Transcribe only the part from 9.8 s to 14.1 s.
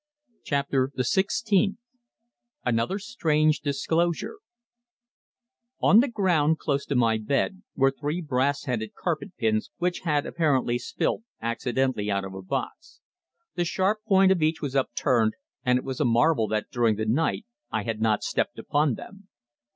had apparently spilt accidentally out of a box. The sharp